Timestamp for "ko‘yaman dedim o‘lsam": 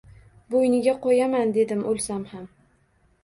1.03-2.23